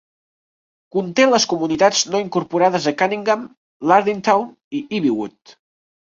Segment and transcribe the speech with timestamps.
[0.95, 3.45] Conté les comunitats no incorporades de Cunningham,
[3.93, 5.57] Lardintown i Ivywood.